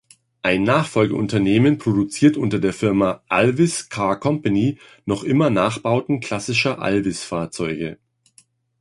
Ein 0.41 0.63
Nachfolgeunternehmen 0.63 1.77
produziert 1.77 2.35
unter 2.35 2.57
der 2.57 2.73
Firma 2.73 3.21
Alvis 3.27 3.87
Car 3.89 4.19
Company 4.19 4.79
noch 5.05 5.23
immer 5.23 5.51
Nachbauten 5.51 6.19
klassischer 6.21 6.79
Alvis-Fahrzeuge. 6.81 7.99